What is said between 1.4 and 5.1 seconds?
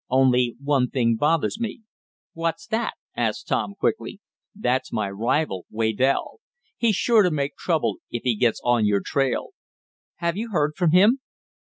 me." "What's that?" asked Tom quickly. "That's